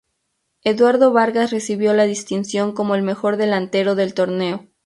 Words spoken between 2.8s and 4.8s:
el mejor delantero del torneo.